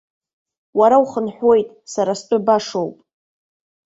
[0.79, 2.95] Уара ухынҳәуеит, сара стәы башоуп!